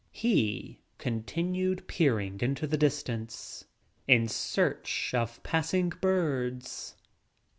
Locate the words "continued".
0.97-1.87